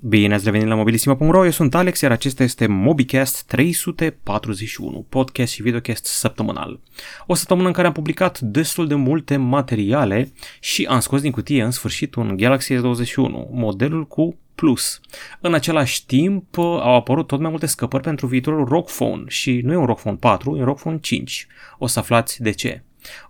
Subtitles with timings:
[0.00, 5.62] Bine ați revenit la mobilisima.ro, eu sunt Alex, iar acesta este MobiCast 341, podcast și
[5.62, 6.80] videocast săptămânal.
[7.26, 11.62] O săptămână în care am publicat destul de multe materiale și am scos din cutie
[11.62, 13.14] în sfârșit un Galaxy S21,
[13.50, 15.00] modelul cu Plus.
[15.40, 19.72] În același timp au apărut tot mai multe scăpări pentru viitorul ROG Phone și nu
[19.72, 21.46] e un ROG Phone 4, e un ROG Phone 5.
[21.78, 22.82] O să aflați de ce.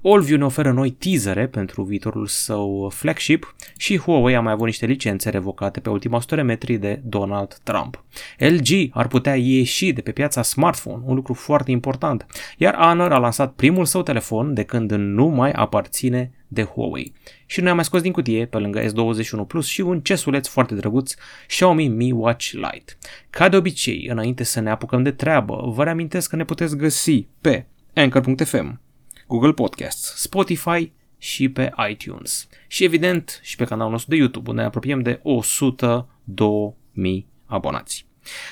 [0.03, 4.87] Allview ne oferă noi teasere pentru viitorul său flagship și Huawei a mai avut niște
[4.87, 8.05] licențe revocate pe ultima 100 metri de Donald Trump.
[8.39, 12.27] LG ar putea ieși de pe piața smartphone, un lucru foarte important,
[12.57, 17.12] iar Honor a lansat primul său telefon de când nu mai aparține de Huawei.
[17.47, 20.75] Și noi am mai scos din cutie, pe lângă S21 Plus, și un cesuleț foarte
[20.75, 21.15] drăguț
[21.47, 22.93] Xiaomi Mi Watch Lite.
[23.31, 27.27] Ca de obicei, înainte să ne apucăm de treabă, vă reamintesc că ne puteți găsi
[27.41, 28.81] pe Anchor.fm,
[29.27, 32.48] Google Podcasts, Spotify și pe iTunes.
[32.67, 35.23] Și evident și pe canalul nostru de YouTube, unde ne apropiem de 102.000
[37.47, 38.07] abonați.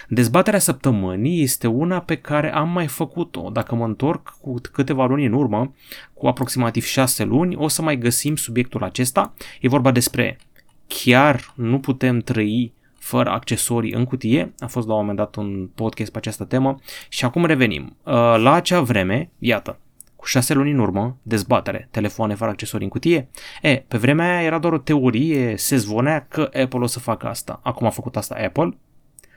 [0.09, 3.51] Dezbaterea săptămânii este una pe care am mai făcut-o.
[3.51, 5.74] Dacă mă întorc cu câteva luni în urmă,
[6.15, 9.35] cu aproximativ 6 luni, o să mai găsim subiectul acesta.
[9.60, 10.38] E vorba despre
[10.87, 14.54] chiar nu putem trăi fără accesorii în cutie.
[14.59, 17.96] A fost la un moment dat un podcast pe această temă și acum revenim.
[18.02, 19.79] Uh, la acea vreme, iată,
[20.24, 23.28] cu șase luni în urmă, dezbatere, telefoane fără accesorii în cutie.
[23.62, 27.26] E, pe vremea aia era doar o teorie, se zvonea că Apple o să facă
[27.26, 27.60] asta.
[27.62, 28.76] Acum a făcut asta Apple,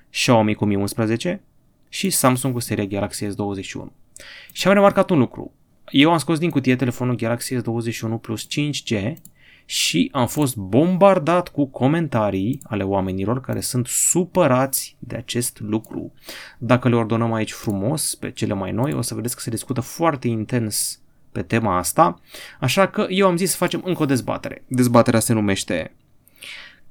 [0.10, 1.42] Xiaomi cu Mi 11
[1.90, 3.86] și Samsung cu seria Galaxy S21.
[4.52, 5.54] Și am remarcat un lucru.
[5.90, 9.14] Eu am scos din cutie telefonul Galaxy S21 Plus 5G
[9.70, 16.14] și am fost bombardat cu comentarii ale oamenilor care sunt supărați de acest lucru.
[16.58, 19.82] Dacă le ordonăm aici frumos pe cele mai noi, o să vedeți că se discută
[19.82, 21.02] foarte intens
[21.32, 22.20] pe tema asta,
[22.60, 24.64] așa că eu am zis să facem încă o dezbatere.
[24.68, 25.96] Dezbaterea se numește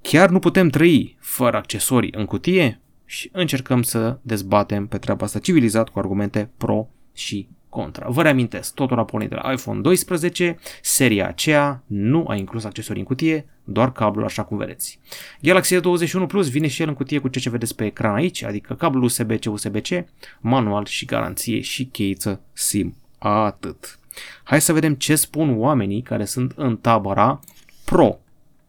[0.01, 2.81] Chiar nu putem trăi fără accesorii în cutie?
[3.05, 8.09] Și încercăm să dezbatem pe treaba asta civilizat cu argumente pro și contra.
[8.09, 13.01] Vă reamintesc, totul a pornit de la iPhone 12, seria aceea nu a inclus accesorii
[13.01, 14.99] în cutie, doar cablul așa cum vedeți.
[15.41, 18.75] Galaxy S21 Plus vine și el în cutie cu ce vedeți pe ecran aici, adică
[18.75, 20.05] cablul USB-C, USB-C,
[20.41, 22.95] manual și garanție și cheiță SIM.
[23.19, 23.99] Atât.
[24.45, 27.41] Hai să vedem ce spun oamenii care sunt în tabăra
[27.85, 28.19] Pro,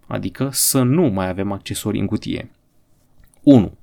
[0.07, 2.51] adică să nu mai avem accesorii în cutie.
[3.43, 3.77] 1.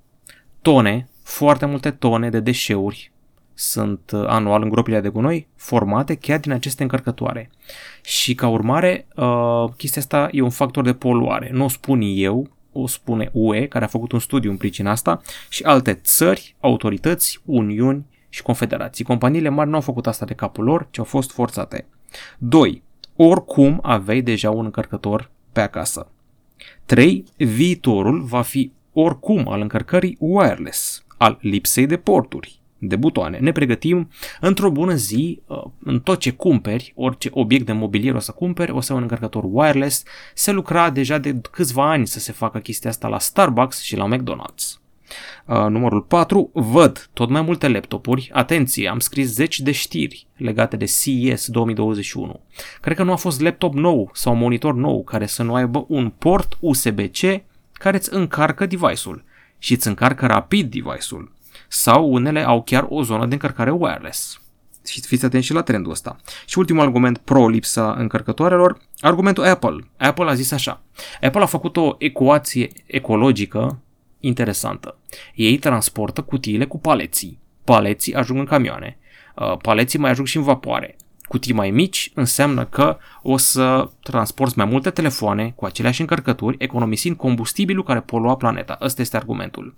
[0.63, 3.13] Tone, foarte multe tone de deșeuri
[3.55, 7.51] sunt uh, anual în gropile de gunoi formate chiar din aceste încărcătoare.
[8.03, 11.51] Și ca urmare, uh, chestia asta e un factor de poluare.
[11.53, 15.21] Nu o spun eu, o spune UE, care a făcut un studiu în pricina asta,
[15.49, 19.05] și alte țări, autorități, uniuni și confederații.
[19.05, 21.87] Companiile mari nu au făcut asta de capul lor, ci au fost forțate.
[22.39, 22.83] 2.
[23.17, 26.09] Oricum aveai deja un încărcător pe acasă.
[26.87, 27.25] 3.
[27.37, 33.39] Viitorul va fi oricum al încărcării wireless, al lipsei de porturi, de butoane.
[33.39, 38.19] Ne pregătim într-o bună zi, uh, în tot ce cumperi, orice obiect de mobilier o
[38.19, 40.03] să cumperi, o să ai un încărcător wireless.
[40.35, 44.17] Se lucra deja de câțiva ani să se facă chestia asta la Starbucks și la
[44.17, 44.83] McDonald's.
[45.47, 46.51] Uh, numărul 4.
[46.53, 48.31] Văd tot mai multe laptopuri.
[48.33, 52.41] Atenție, am scris zeci de știri legate de CES 2021.
[52.81, 56.11] Cred că nu a fost laptop nou sau monitor nou care să nu aibă un
[56.19, 57.21] port USB-C
[57.73, 59.25] care îți încarcă device-ul
[59.59, 61.33] și îți încarcă rapid device-ul
[61.69, 64.41] sau unele au chiar o zonă de încărcare wireless.
[64.87, 66.17] Și fiți atenți și la trendul ăsta.
[66.47, 69.91] Și ultimul argument pro lipsa încărcătoarelor, argumentul Apple.
[69.97, 70.83] Apple a zis așa.
[71.21, 73.79] Apple a făcut o ecuație ecologică
[74.21, 74.99] interesantă.
[75.35, 77.39] Ei transportă cutiile cu paleții.
[77.65, 78.99] Paleții ajung în camioane.
[79.37, 80.97] Uh, paleții mai ajung și în vapoare
[81.29, 87.17] cutii mai mici înseamnă că o să transporti mai multe telefoane cu aceleași încărcături, economisind
[87.17, 88.79] combustibilul care polua planeta.
[88.81, 89.75] Ăsta este argumentul.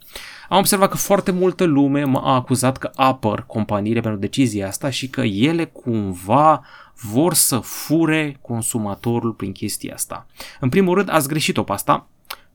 [0.49, 5.09] Am observat că foarte multă lume m-a acuzat că apăr companiile pentru decizia asta și
[5.09, 6.65] că ele cumva
[7.01, 10.27] vor să fure consumatorul prin chestia asta.
[10.61, 12.09] În primul rând, ați greșit-o pe asta.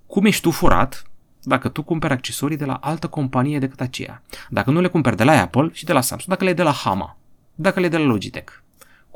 [0.07, 1.06] Cum ești tu furat
[1.44, 4.24] dacă tu cumperi accesorii de la altă companie decât aceea?
[4.50, 6.71] Dacă nu le cumperi de la Apple și de la Samsung, dacă le de la
[6.71, 7.18] Hama,
[7.56, 8.61] dacă le de la Logitech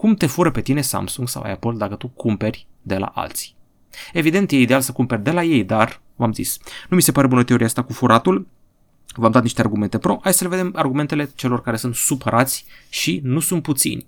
[0.06, 3.56] cum te fură pe tine Samsung sau Apple dacă tu cumperi de la alții.
[4.14, 6.58] Evident, e ideal să cumperi de la ei, dar, v-am zis,
[6.90, 8.48] nu mi se pare bună teoria asta cu furatul,
[9.16, 13.20] v-am dat niște argumente pro, hai să le vedem argumentele celor care sunt supărați și
[13.24, 14.06] nu sunt puțini.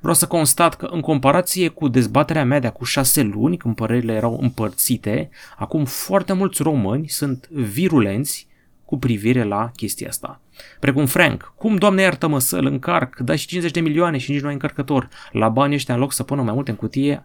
[0.00, 4.12] Vreau să constat că în comparație cu dezbaterea mea de acum șase luni, când părerile
[4.12, 8.46] erau împărțite, acum foarte mulți români sunt virulenți
[8.88, 10.40] cu privire la chestia asta.
[10.80, 14.46] Precum Frank, cum doamne iartă-mă să-l încarc, dai și 50 de milioane și nici nu
[14.46, 15.08] ai încărcător.
[15.32, 17.24] La bani ăștia în loc să pună mai multe în cutie,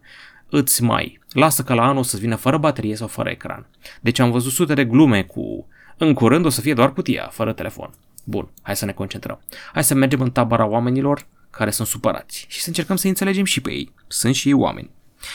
[0.50, 1.20] îți mai.
[1.30, 3.68] Lasă că la anul o să-ți vină fără baterie sau fără ecran.
[4.02, 5.68] Deci am văzut sute de glume cu
[5.98, 7.90] În curând o să fie doar cutia, fără telefon.
[8.24, 9.42] Bun, hai să ne concentrăm.
[9.74, 13.62] Hai să mergem în tabăra oamenilor care sunt supărați și să încercăm să înțelegem și
[13.62, 13.94] pe ei.
[14.08, 14.90] Sunt și ei oameni.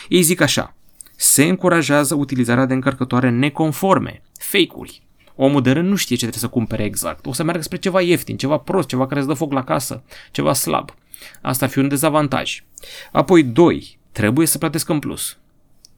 [0.08, 0.74] Ei zic așa,
[1.16, 5.07] se încurajează utilizarea de încărcătoare neconforme, fake-uri.
[5.40, 7.26] Omul de rând nu știe ce trebuie să cumpere exact.
[7.26, 10.02] O să meargă spre ceva ieftin, ceva prost, ceva care îți dă foc la casă,
[10.30, 10.94] ceva slab.
[11.42, 12.64] Asta ar fi un dezavantaj.
[13.12, 13.98] Apoi, 2.
[14.12, 15.38] Trebuie să plătesc în plus.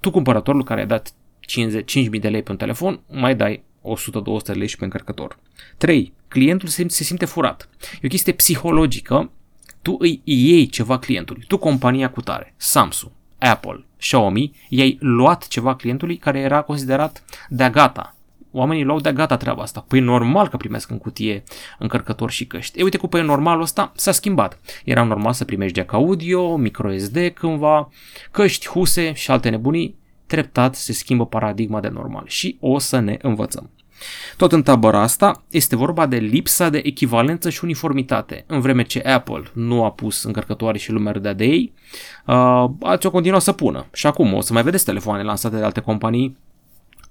[0.01, 1.13] Tu, cumpărătorul care ai dat
[2.11, 5.39] 5.000 de lei pe un telefon, mai dai 100-200 de lei și pe încărcător.
[5.77, 6.13] 3.
[6.29, 7.69] Clientul se, se simte furat.
[7.93, 9.31] E o chestie psihologică.
[9.83, 11.45] Tu îi iei ceva clientului.
[11.49, 17.69] Tu, compania cu tare, Samsung, Apple, Xiaomi, i-ai luat ceva clientului care era considerat de
[17.73, 18.15] gata.
[18.53, 19.85] Oamenii luau de gata treaba asta.
[19.89, 21.43] Păi normal că primesc în cutie
[21.79, 22.79] încărcător și căști.
[22.79, 24.59] E uite cu pe normalul ăsta s-a schimbat.
[24.85, 27.89] Era normal să primești jack audio, microSD cândva,
[28.31, 29.99] căști, huse și alte nebunii.
[30.27, 33.71] Treptat se schimbă paradigma de normal și o să ne învățăm.
[34.37, 38.45] Tot în tabăra asta este vorba de lipsa de echivalență și uniformitate.
[38.47, 41.73] În vreme ce Apple nu a pus încărcătoare și lumea râdea de ei,
[42.27, 43.87] uh, alții o continuă să pună.
[43.93, 46.37] Și acum o să mai vedeți telefoane lansate de alte companii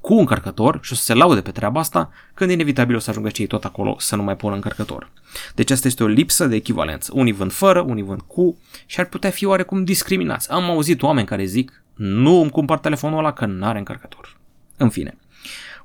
[0.10, 3.30] cu încărcător și o să se laude pe treaba asta, când inevitabil o să ajungă
[3.30, 5.12] cei tot acolo să nu mai pună încărcător.
[5.56, 7.12] Deci asta este o lipsă de echivalență.
[7.16, 10.52] Unii vând fără, unii vând cu și ar putea fi oarecum discriminați.
[10.52, 14.38] Am auzit oameni care zic nu îmi cumpăr telefonul ăla că nu are încărcător.
[14.78, 15.18] În fine.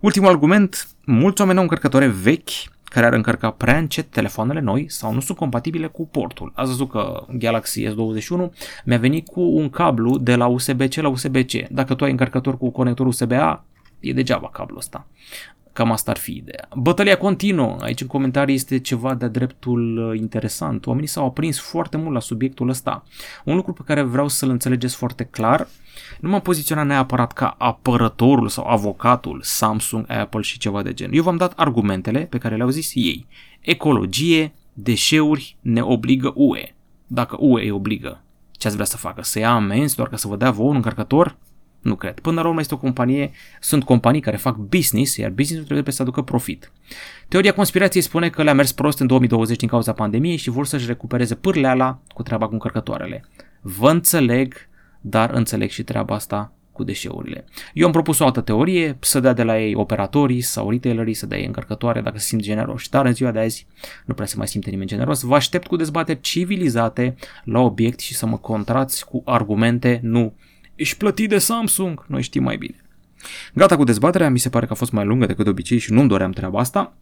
[0.00, 2.50] Ultimul argument, mulți oameni au încărcătoare vechi
[2.85, 6.53] care ar încărca prea încet telefoanele noi sau nu sunt compatibile cu portul.
[6.55, 8.50] Ați văzut că Galaxy S21
[8.85, 11.69] mi-a venit cu un cablu de la USB-C la USB-C.
[11.71, 13.65] Dacă tu ai încărcător cu conector USB-A,
[14.05, 15.06] e degeaba cablul ăsta.
[15.73, 16.69] Cam asta ar fi ideea.
[16.77, 17.77] Bătălia continuă.
[17.81, 20.87] Aici în comentarii este ceva de dreptul uh, interesant.
[20.87, 23.05] Oamenii s-au aprins foarte mult la subiectul ăsta.
[23.45, 25.67] Un lucru pe care vreau să-l înțelegeți foarte clar,
[26.21, 31.11] nu m-am poziționat neapărat ca apărătorul sau avocatul Samsung, Apple și ceva de gen.
[31.12, 33.27] Eu v-am dat argumentele pe care le-au zis ei.
[33.61, 36.75] Ecologie, deșeuri, ne obligă UE.
[37.07, 38.23] Dacă UE îi obligă,
[38.53, 39.23] ce ați vrea să facă?
[39.23, 41.37] Să ia amenzi doar ca să vă dea vouă un încărcător?
[41.85, 42.21] Nu cred.
[42.21, 46.03] Până la urmă este o companie, sunt companii care fac business, iar businessul trebuie să
[46.03, 46.73] aducă profit.
[47.29, 50.87] Teoria conspirației spune că le-a mers prost în 2020 din cauza pandemiei și vor să-și
[50.87, 53.25] recupereze pârleala cu treaba cu încărcătoarele.
[53.61, 54.55] Vă înțeleg,
[55.01, 57.45] dar înțeleg și treaba asta cu deșeurile.
[57.73, 61.27] Eu am propus o altă teorie, să dea de la ei operatorii sau retailerii, să
[61.27, 62.91] dea ei încărcătoare dacă se simt generoși.
[62.91, 63.67] Dar în ziua de azi
[64.05, 65.23] nu prea se mai simte nimeni generos.
[65.23, 67.15] Vă aștept cu dezbateri civilizate
[67.45, 70.35] la obiect și să mă contrați cu argumente, nu
[70.75, 72.85] Ești plătit de Samsung, noi știm mai bine.
[73.55, 75.93] Gata cu dezbaterea, mi se pare că a fost mai lungă decât de obicei și
[75.93, 76.97] nu-mi doream treaba asta.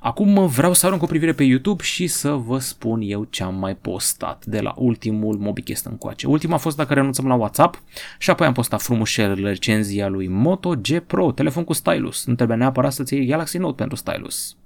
[0.00, 3.54] Acum vreau să arunc o privire pe YouTube și să vă spun eu ce am
[3.54, 6.26] mai postat de la ultimul MobiCast încoace.
[6.26, 7.82] Ultima a fost dacă renunțăm la WhatsApp
[8.18, 12.24] și apoi am postat frumușel recenzia lui Moto G Pro, telefon cu stylus.
[12.24, 14.56] Nu trebuie neapărat să-ți iei Galaxy Note pentru stylus.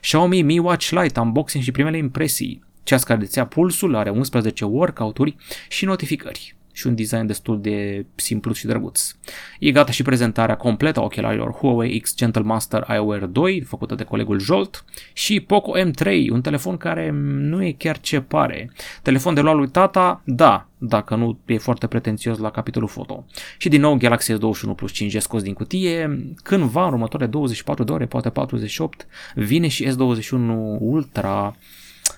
[0.00, 2.64] Xiaomi Mi Watch Lite, unboxing și primele impresii.
[2.82, 5.36] Ceas care dețea pulsul, are 11 workout-uri
[5.68, 9.14] și notificări și un design destul de simplu și drăguț.
[9.58, 14.04] E gata și prezentarea completă a ochelarilor Huawei X Gentle Master iWear 2, făcută de
[14.04, 18.70] colegul Jolt, și Poco M3, un telefon care nu e chiar ce pare.
[19.02, 23.26] Telefon de luat lui tata, da, dacă nu e foarte pretențios la capitolul foto.
[23.58, 27.92] Și din nou Galaxy S21 Plus 5G scos din cutie, cândva în următoarele 24 de
[27.92, 31.56] ore, poate 48, vine și S21 Ultra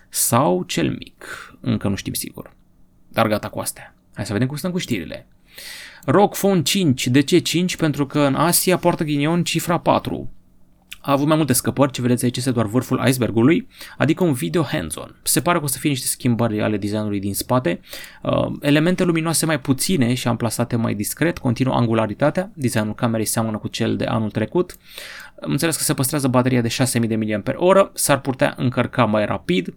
[0.09, 1.25] sau cel mic,
[1.61, 2.57] încă nu știm sigur.
[3.09, 3.93] Dar gata cu astea.
[4.19, 5.27] Hai să vedem cum stăm cu știrile.
[6.05, 7.07] ROG Phone 5.
[7.07, 7.77] De ce 5?
[7.77, 10.31] Pentru că în Asia poartă ghinion cifra 4.
[11.01, 14.63] A avut mai multe scăpări, ce vedeți aici este doar vârful icebergului, adică un video
[14.63, 15.15] hands-on.
[15.23, 17.81] Se pare că o să fie niște schimbări ale designului din spate,
[18.23, 23.69] uh, elemente luminoase mai puține și amplasate mai discret, continuă angularitatea, designul camerei seamănă cu
[23.69, 24.77] cel de anul trecut,
[25.43, 29.75] am înțeles că se păstrează bateria de 6000 de mAh, s-ar putea încărca mai rapid,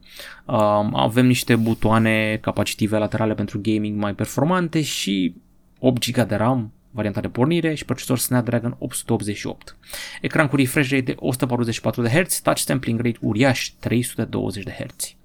[0.94, 5.36] avem niște butoane capacitive laterale pentru gaming mai performante și
[5.80, 9.77] 8 GB de RAM, varianta de pornire și procesor Snapdragon 888.
[10.21, 15.15] Ecran cu refresh rate de 144 de Hz, touch sampling rate uriaș 320 de Hz.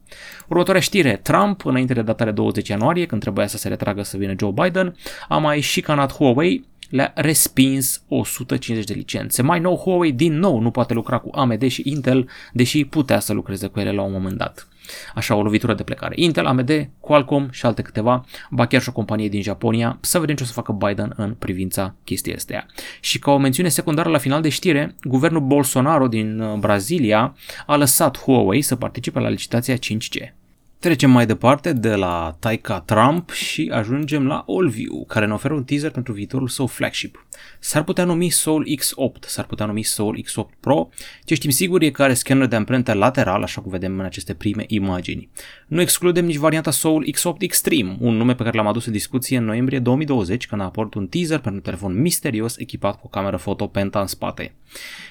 [0.49, 4.17] Următoarea știre, Trump, înainte de data de 20 ianuarie, când trebuia să se retragă să
[4.17, 4.97] vină Joe Biden,
[5.29, 9.43] a mai șicanat Huawei le-a respins 150 de licențe.
[9.43, 13.33] Mai nou, Huawei din nou nu poate lucra cu AMD și Intel, deși putea să
[13.33, 14.69] lucreze cu ele la un moment dat.
[15.15, 16.15] Așa o lovitură de plecare.
[16.19, 20.35] Intel, AMD, Qualcomm și alte câteva, ba chiar și o companie din Japonia, să vedem
[20.35, 22.67] ce o să facă Biden în privința chestii astea.
[23.01, 27.77] Și ca o mențiune secundară la final de știre, guvernul Bolsonaro din uh, Brazilia a
[27.77, 30.36] lăsat Huawei să participe la licitația 5G.
[30.79, 35.65] Trecem mai departe de la Taika Trump și ajungem la Allview, care ne oferă un
[35.65, 37.27] teaser pentru viitorul său flagship.
[37.59, 40.89] S-ar putea numi Soul X8, s-ar putea numi Soul X8 Pro.
[41.25, 44.35] Ce știm sigur e că are scanner de amprentă lateral, așa cum vedem în aceste
[44.35, 45.31] prime imagini.
[45.67, 49.37] Nu excludem nici varianta Soul X8 Extreme, un nume pe care l-am adus în discuție
[49.37, 53.09] în noiembrie 2020, când a apărut un teaser pentru un telefon misterios echipat cu o
[53.09, 54.55] cameră foto Penta în spate.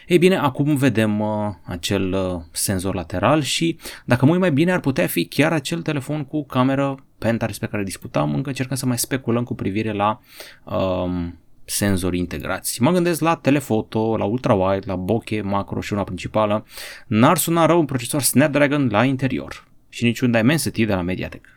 [0.07, 1.27] Ei bine, acum vedem uh,
[1.63, 6.23] acel uh, senzor lateral și, dacă mă mai bine, ar putea fi chiar acel telefon
[6.23, 10.19] cu cameră Penta despre care discutam, încă încercăm să mai speculăm cu privire la
[10.63, 12.81] um, senzori integrați.
[12.81, 16.65] Mă gândesc la telefoto, la ultrawide, la bokeh, macro și una principală.
[17.07, 21.55] N-ar suna rău un procesor Snapdragon la interior și niciun Dimensity de la Mediatek.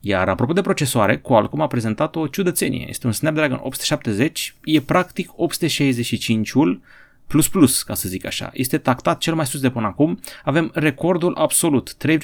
[0.00, 2.86] Iar apropo de procesoare, Qualcomm a prezentat o ciudățenie.
[2.88, 6.80] Este un Snapdragon 870, e practic 865-ul
[7.26, 8.50] plus plus, ca să zic așa.
[8.52, 10.20] Este tactat cel mai sus de până acum.
[10.44, 12.18] Avem recordul absolut, 3,2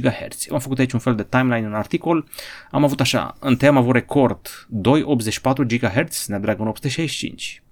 [0.00, 0.46] GHz.
[0.50, 2.28] Am făcut aici un fel de timeline în articol.
[2.70, 4.48] Am avut așa, întâi am avut record
[4.82, 7.62] 2,84 GHz, Snapdragon 865.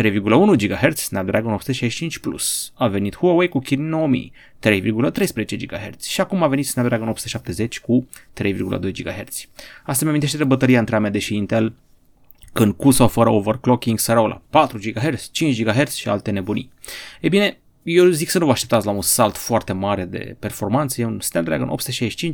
[0.00, 2.72] 3,1 GHz, Snapdragon 865 Plus.
[2.74, 4.32] A venit Huawei cu Kirin 9000,
[4.62, 6.04] 3,13 GHz.
[6.04, 8.08] Și acum a venit Snapdragon 870 cu
[8.42, 9.48] 3,2 GHz.
[9.84, 11.74] Asta mi amintește de bătăria între AMD și Intel
[12.52, 16.70] când cu sau fără overclocking sărau la 4 GHz, 5 GHz și alte nebunii.
[17.20, 21.00] E bine, eu zic să nu vă așteptați la un salt foarte mare de performanță,
[21.00, 22.32] e un Snapdragon 865++,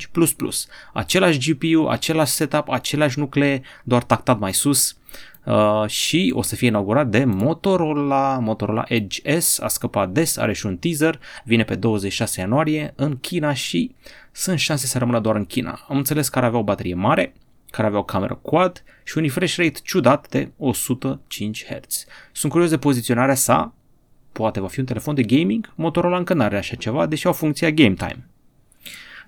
[0.93, 4.97] același GPU, același setup, același nuclee, doar tactat mai sus
[5.45, 10.53] uh, și o să fie inaugurat de Motorola, Motorola Edge S, a scăpat des, are
[10.53, 13.95] și un teaser, vine pe 26 ianuarie în China și
[14.33, 15.85] sunt șanse să rămână doar în China.
[15.89, 17.35] Am înțeles că ar avea o baterie mare,
[17.71, 22.05] care avea o cameră quad și un refresh rate ciudat de 105 Hz.
[22.33, 23.75] Sunt curios de poziționarea sa,
[24.33, 27.71] poate va fi un telefon de gaming, Motorola încă n-are așa ceva, deși au funcția
[27.71, 28.29] Game Time.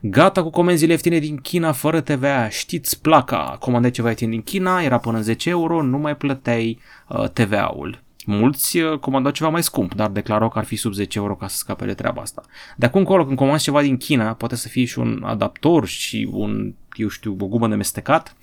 [0.02, 4.82] Gata cu comenzile ieftine din China fără TVA, știți placa, comandai ceva ieftin din China,
[4.82, 6.78] era până în 10 euro, nu mai plăteai
[7.08, 8.02] uh, TVA-ul.
[8.26, 11.48] Mulți uh, comandau ceva mai scump, dar declarau că ar fi sub 10 euro ca
[11.48, 12.42] să scape de treaba asta.
[12.76, 16.28] De acum încolo, când comanzi ceva din China, poate să fie și un adaptor și
[16.32, 18.36] un, eu știu, o gumă de mestecat.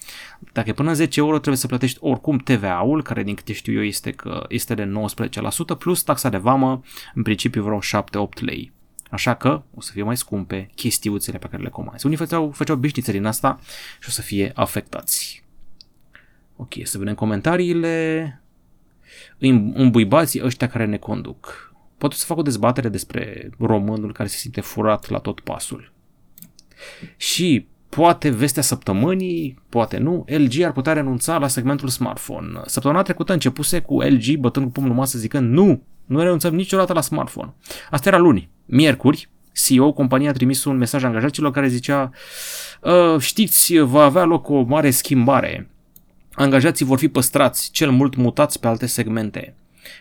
[0.54, 3.84] Dacă e până 10 euro, trebuie să plătești oricum TVA-ul, care din câte știu eu
[3.84, 4.92] este, că este de
[5.76, 6.82] 19%, plus taxa de vamă,
[7.14, 8.72] în principiu vreo 7-8 lei.
[9.10, 12.06] Așa că o să fie mai scumpe chestiuțele pe care le comanzi.
[12.06, 13.60] Unii făceau, făceau bișnițe din asta
[14.00, 15.44] și o să fie afectați.
[16.56, 18.42] Ok, să vedem comentariile
[19.74, 21.74] îmbuibații ăștia care ne conduc.
[21.98, 25.94] Poate să fac o dezbatere despre românul care se simte furat la tot pasul.
[27.18, 32.48] Și poate vestea săptămânii, poate nu, LG ar putea renunța la segmentul smartphone.
[32.66, 37.02] Săptămâna trecută începuse cu LG bătând cu pumnul masă zicând nu, nu renunțăm niciodată la
[37.02, 37.54] smartphone.
[37.90, 38.50] Asta era luni.
[38.66, 42.12] Miercuri, CEO compania a trimis un mesaj angajaților care zicea
[42.84, 45.70] ă, știți, va avea loc o mare schimbare
[46.38, 49.56] angajații vor fi păstrați, cel mult mutați pe alte segmente.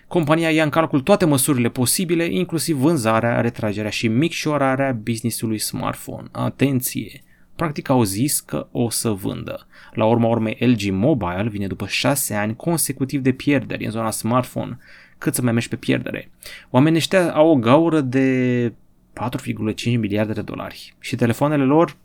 [0.09, 6.29] Compania ia în calcul toate măsurile posibile, inclusiv vânzarea, retragerea și micșorarea businessului smartphone.
[6.33, 7.23] Atenție!
[7.57, 9.67] Practic au zis că o să vândă.
[9.93, 14.79] La urma urmei, LG Mobile vine după 6 ani consecutiv de pierderi în zona smartphone.
[15.19, 16.31] Cât să mai mergi pe pierdere?
[16.71, 21.97] Oamenii ăștia au o gaură de 4,5 miliarde de dolari și telefoanele lor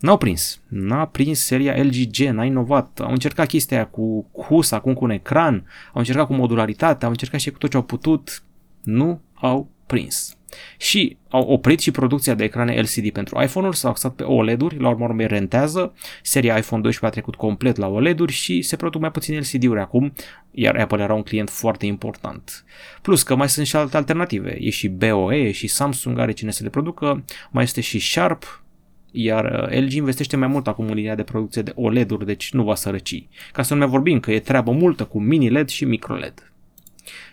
[0.00, 0.60] N-au prins.
[0.68, 3.00] N-a prins seria LG G, n-a inovat.
[3.00, 5.54] Au încercat chestia aia cu HUS, acum cu un ecran,
[5.92, 8.42] au încercat cu modularitate, au încercat și cu tot ce au putut.
[8.82, 10.36] Nu au prins.
[10.76, 14.88] Și au oprit și producția de ecrane LCD pentru iPhone-uri, s-au axat pe OLED-uri, la
[14.88, 15.92] urmă urmei rentează.
[16.22, 20.12] Seria iPhone 12 a trecut complet la OLED-uri și se produc mai puțin LCD-uri acum,
[20.50, 22.64] iar Apple era un client foarte important.
[23.02, 24.56] Plus că mai sunt și alte alternative.
[24.60, 28.62] E și BOE, e și Samsung are cine să le producă, mai este și Sharp,
[29.10, 32.62] iar uh, LG investește mai mult acum în linia de producție de OLED-uri, deci nu
[32.62, 33.28] va sărăci.
[33.52, 36.52] Ca să nu mai vorbim că e treabă multă cu mini-LED și micro-LED.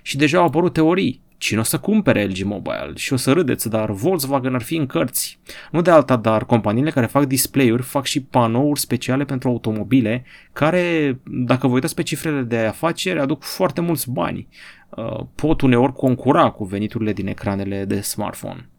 [0.02, 1.22] Și deja au apărut teorii.
[1.38, 2.92] Cine o să cumpere LG Mobile?
[2.96, 5.40] Și o să râdeți, dar Volkswagen ar fi în cărți.
[5.72, 11.20] Nu de alta, dar companiile care fac display-uri fac și panouri speciale pentru automobile, care,
[11.24, 14.48] dacă vă uitați pe cifrele de afaceri, aduc foarte mulți bani.
[14.90, 18.70] Uh, pot uneori concura cu veniturile din ecranele de smartphone.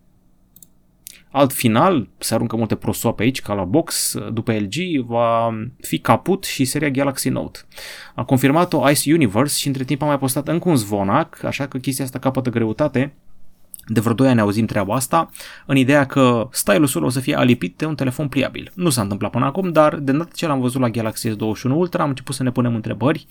[1.31, 6.45] Alt final, se aruncă multe prosoape aici, ca la box, după LG, va fi caput
[6.45, 7.59] și seria Galaxy Note.
[8.15, 11.79] A confirmat-o Ice Universe și între timp a mai postat încă un zvonac, așa că
[11.79, 13.15] chestia asta capătă greutate.
[13.91, 15.31] De vreo 2 ani auzim treaba asta,
[15.67, 18.73] în ideea că stylusul o să fie alipit de un telefon pliabil.
[18.75, 22.03] Nu s-a întâmplat până acum, dar de data ce l-am văzut la Galaxy S21 Ultra
[22.03, 23.27] am început să ne punem întrebări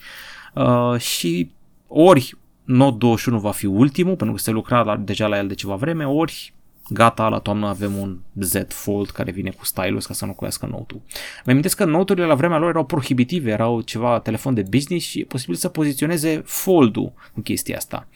[0.54, 1.52] uh, și
[1.88, 5.54] ori Note 21 va fi ultimul, pentru că se lucra la, deja la el de
[5.54, 6.54] ceva vreme, ori
[6.90, 10.66] gata, la toamnă avem un Z Fold care vine cu stylus ca să nu cuiască
[10.66, 11.02] Note-ul.
[11.46, 15.20] Mă amintesc că Note-urile la vremea lor erau prohibitive, erau ceva telefon de business și
[15.20, 18.08] e posibil să poziționeze Fold-ul în chestia asta.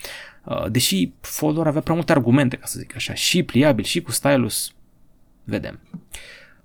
[0.46, 4.12] Uh, deși Fold-ul avea prea multe argumente, ca să zic așa, și pliabil, și cu
[4.12, 4.74] stylus,
[5.44, 5.80] vedem.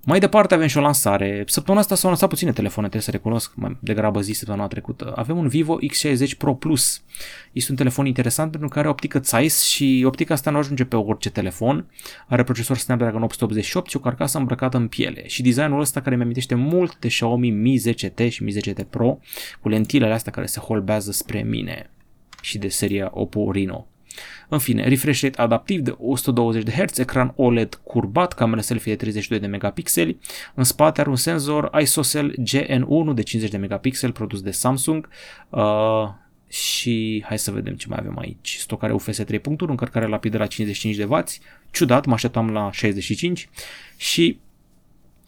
[0.09, 1.45] Mai departe avem și o lansare.
[1.47, 5.13] Săptămâna asta s-au lansat puține telefoane, trebuie să recunosc, mai degrabă zi săptămâna trecută.
[5.17, 7.03] Avem un Vivo X60 Pro Plus.
[7.53, 10.97] Este un telefon interesant pentru că are optică Zeiss și optica asta nu ajunge pe
[10.97, 11.87] orice telefon.
[12.27, 15.27] Are procesor Snapdragon 888 și o carcasă îmbrăcată în piele.
[15.27, 19.19] Și designul ăsta care mi amintește mult de Xiaomi Mi 10T și Mi 10T Pro
[19.61, 21.91] cu lentilele astea care se holbează spre mine
[22.41, 23.87] și de seria Oppo Reno.
[24.49, 28.99] În fine, refresh rate adaptiv de 120 de Hz, ecran OLED curbat, camera selfie de
[28.99, 30.19] 32 de megapixeli,
[30.55, 35.09] în spate are un senzor ISOCELL GN1 de 50 de megapixeli produs de Samsung
[35.49, 35.63] uh,
[36.49, 38.57] și hai să vedem ce mai avem aici.
[38.61, 41.19] Stocare UFS 3.1, încărcare rapidă la 55 de W,
[41.71, 43.49] ciudat, mă așteptam la 65
[43.97, 44.39] și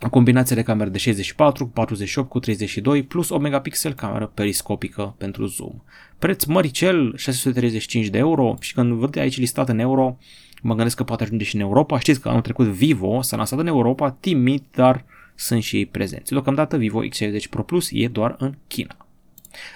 [0.00, 5.46] o combinație de camere de 64, 48 cu 32 plus o megapixel cameră periscopică pentru
[5.46, 5.82] zoom.
[6.18, 10.18] Preț măricel 635 de euro și când văd aici listat în euro,
[10.62, 11.98] mă gândesc că poate ajunge și în Europa.
[11.98, 16.32] Știți că anul trecut Vivo s-a lansat în Europa, timid, dar sunt și ei prezenți.
[16.32, 18.96] Deocamdată Vivo X60 Pro Plus e doar în China.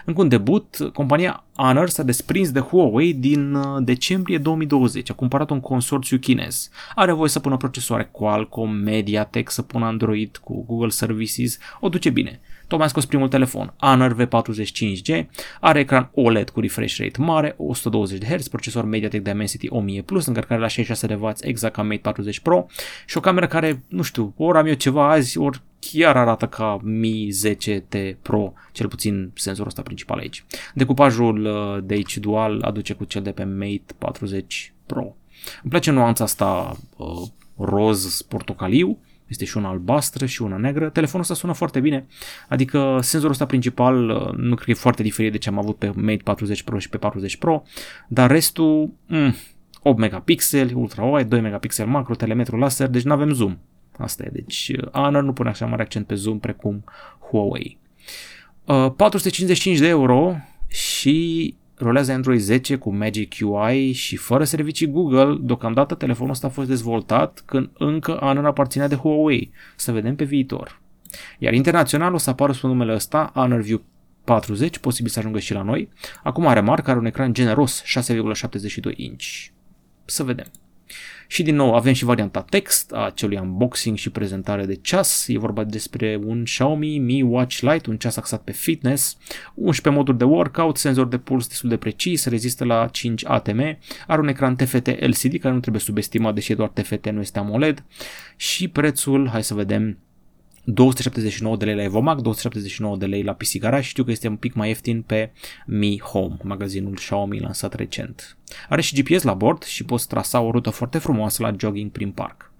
[0.04, 5.10] Încă un debut, compania Honor s-a desprins de Huawei din uh, decembrie 2020.
[5.10, 6.70] A cumpărat un consorțiu chinez.
[6.94, 11.58] Are voie să pună procesoare Qualcomm, MediaTek, să pună Android cu Google Services.
[11.80, 12.40] O duce bine.
[12.72, 15.26] Tocmai a scos primul telefon, Honor V45G,
[15.60, 19.68] are ecran OLED cu refresh rate mare, 120 de Hz, procesor MediaTek Dimensity
[20.00, 22.66] 1000+, Plus, încărcare la 66 de W, exact ca Mate 40 Pro
[23.06, 26.78] și o cameră care, nu știu, ori am eu ceva azi, ori chiar arată ca
[26.82, 30.44] Mi 10T Pro, cel puțin senzorul ăsta principal aici.
[30.74, 35.16] Decupajul uh, de aici dual aduce cu cel de pe Mate 40 Pro.
[35.62, 37.22] Îmi place nuanța asta uh,
[37.56, 38.98] roz portocaliu,
[39.32, 40.88] este și una albastră și una neagră.
[40.88, 42.06] Telefonul ăsta sună foarte bine,
[42.48, 45.76] adică senzorul ăsta principal uh, nu cred că e foarte diferit de ce am avut
[45.76, 47.62] pe Mate 40 Pro și pe 40 Pro,
[48.08, 49.34] dar restul, mm,
[49.82, 53.58] 8 megapixeli, ultra-wide, 2 megapixel macro, telemetru laser, deci nu avem zoom.
[53.98, 56.84] Asta e, deci uh, Honor nu pune așa mare accent pe zoom precum
[57.30, 57.78] Huawei.
[58.64, 65.38] Uh, 455 de euro și rulează Android 10 cu Magic UI și fără servicii Google.
[65.40, 69.50] Deocamdată telefonul ăsta a fost dezvoltat când încă Honor aparținea de Huawei.
[69.76, 70.80] Să vedem pe viitor.
[71.38, 73.82] Iar internațional o să apară sub numele ăsta Honor View
[74.24, 75.88] 40, posibil să ajungă și la noi.
[76.22, 79.24] Acum are marca, are un ecran generos 6,72 inch.
[80.04, 80.46] Să vedem.
[81.26, 85.28] Și din nou avem și varianta text a acelui unboxing și prezentare de ceas.
[85.28, 89.16] E vorba despre un Xiaomi Mi Watch Lite, un ceas axat pe fitness,
[89.54, 94.20] 11 moduri de workout, senzor de puls destul de precis, rezistă la 5 ATM, are
[94.20, 97.84] un ecran TFT LCD care nu trebuie subestimat, deși e doar TFT, nu este AMOLED
[98.36, 99.98] și prețul, hai să vedem,
[100.64, 103.88] 279 de lei la Evomac, 279 de lei la PC Garage.
[103.88, 105.30] Știu că este un pic mai ieftin pe
[105.66, 108.36] Mi Home, magazinul Xiaomi lansat recent.
[108.68, 112.10] Are și GPS la bord și poți trasa o rută foarte frumoasă la jogging prin
[112.10, 112.52] parc.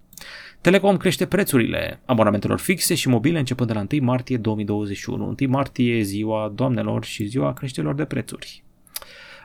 [0.61, 5.35] Telecom crește prețurile abonamentelor fixe și mobile începând de la 1 martie 2021.
[5.41, 8.65] 1 martie ziua doamnelor și ziua creșterilor de prețuri.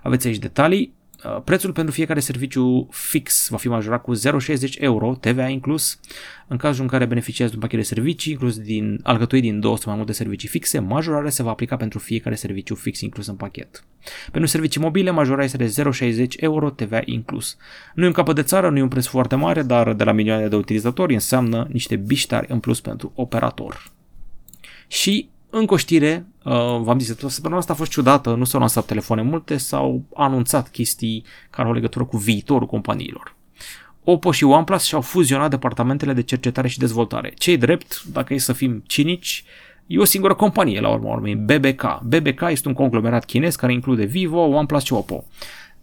[0.04, 0.94] Aveți aici detalii.
[1.26, 4.20] Uh, prețul pentru fiecare serviciu fix va fi majorat cu 0,60
[4.78, 6.00] euro, TVA inclus,
[6.48, 9.78] în cazul în care beneficiați de un pachet de servicii inclus din, alcătuit din două
[9.78, 13.36] sau mai multe servicii fixe, majorarea se va aplica pentru fiecare serviciu fix inclus în
[13.36, 13.84] pachet.
[14.32, 15.90] Pentru servicii mobile, majorarea este de
[16.26, 17.58] 0,60 euro, TVA inclus.
[17.94, 20.12] Nu e un capăt de țară, nu e un preț foarte mare, dar de la
[20.12, 23.92] milioane de utilizatori înseamnă niște biștari în plus pentru operator.
[24.88, 28.86] Și încă o știre, uh, v-am zis, săptămâna asta a fost ciudată, nu s-au lansat
[28.86, 33.36] telefoane multe, s-au anunțat chestii care au legătură cu viitorul companiilor.
[34.04, 37.34] Oppo și OnePlus și-au fuzionat departamentele de cercetare și dezvoltare.
[37.38, 39.44] Cei drept, dacă e să fim cinici,
[39.88, 42.00] e o singură companie la urmă urmei, BBK.
[42.04, 45.26] BBK este un conglomerat chinez care include Vivo, OnePlus și Oppo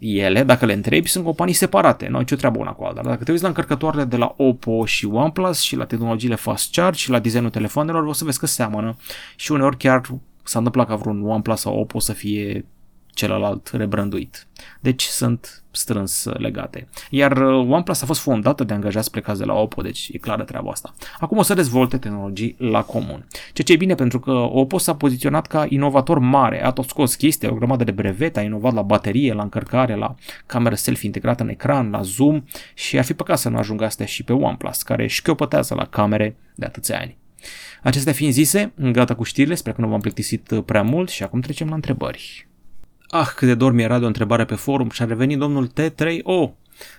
[0.04, 3.00] ele, dacă le întrebi, sunt companii separate, nu ai nicio treabă una cu alta.
[3.02, 6.72] Dar dacă te uiți la încărcătoarele de la Oppo și OnePlus și la tehnologiile fast
[6.72, 8.96] charge și la designul telefonelor, o să vezi că seamănă
[9.36, 10.00] și uneori chiar
[10.42, 12.64] s-a întâmplat ca vreun OnePlus sau Oppo să fie
[13.14, 14.46] celălalt rebranduit.
[14.80, 16.88] Deci sunt strâns legate.
[17.10, 20.42] Iar uh, OnePlus a fost fondată de angajați plecați de la Oppo, deci e clară
[20.42, 20.94] treaba asta.
[21.20, 23.26] Acum o să dezvolte tehnologii la comun.
[23.30, 27.14] Ceea ce e bine pentru că Oppo s-a poziționat ca inovator mare, a tot scos
[27.14, 30.14] chestii, o grămadă de brevete, a inovat la baterie, la încărcare, la
[30.46, 34.06] cameră selfie integrată în ecran, la zoom și ar fi păcat să nu ajungă astea
[34.06, 37.16] și pe OnePlus, care șchiopătează la camere de atâția ani.
[37.82, 41.40] Acestea fiind zise, gata cu știrile, sper că nu v-am plictisit prea mult și acum
[41.40, 42.48] trecem la întrebări.
[43.16, 45.68] Ah, cât de dor mi era de o întrebare pe forum și a revenit domnul
[45.68, 46.50] T3O.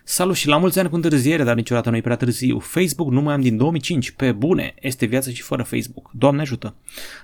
[0.03, 2.59] Salut și la mulți ani cu întârziere, dar niciodată nu e prea târziu.
[2.59, 4.11] Facebook nu mai am din 2005.
[4.11, 6.09] Pe bune, este viața și fără Facebook.
[6.13, 6.75] Doamne ajută.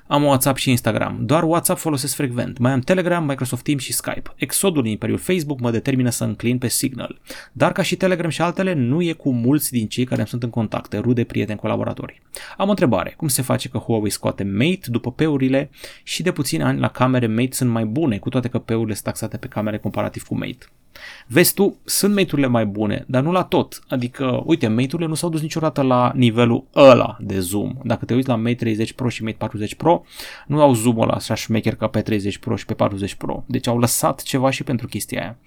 [0.08, 1.20] Am WhatsApp și Instagram.
[1.26, 2.58] Doar WhatsApp folosesc frecvent.
[2.58, 4.34] Mai am Telegram, Microsoft Teams și Skype.
[4.36, 7.22] Exodul din imperiul Facebook mă determină să înclin pe Signal.
[7.52, 10.44] Dar ca și Telegram și altele, nu e cu mulți din cei care îmi sunt
[10.44, 12.22] în contacte, rude, prieteni, colaboratori.
[12.58, 13.14] Am o întrebare.
[13.18, 15.70] Cum se face că Huawei scoate Mate după peurile
[16.04, 19.06] și de puțini ani la camere Mate sunt mai bune, cu toate că peurile sunt
[19.06, 20.66] taxate pe camere comparativ cu Mate?
[21.28, 23.84] Vezi tu, sunt mate mai bune, dar nu la tot.
[23.88, 27.74] Adică, uite, mate nu s-au dus niciodată la nivelul ăla de zoom.
[27.84, 30.04] Dacă te uiți la Mate 30 Pro și Mate 40 Pro,
[30.48, 33.44] nu au zoom-ul ăla așa șmecher ca pe 30 Pro și pe 40 Pro.
[33.48, 35.38] Deci au lăsat ceva și pentru chestia aia.